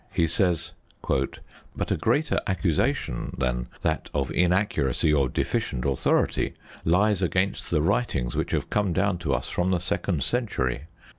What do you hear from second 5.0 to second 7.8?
or deficient authority lies against